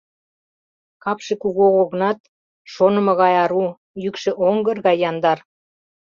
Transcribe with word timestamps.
Капше 1.03 1.33
кугу 1.41 1.63
огыл 1.81 1.85
гынат, 1.91 2.19
шонымо 2.73 3.11
гай 3.21 3.33
ару, 3.43 3.65
йӱкшӧ 4.03 4.31
оҥгыр 4.47 4.77
гай 4.85 4.97
яндар... 5.09 5.39